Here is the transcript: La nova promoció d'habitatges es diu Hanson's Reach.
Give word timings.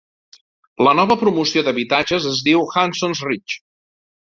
La 0.87 0.93
nova 1.01 1.17
promoció 1.25 1.65
d'habitatges 1.69 2.29
es 2.35 2.43
diu 2.51 2.67
Hanson's 2.75 3.27
Reach. 3.33 3.65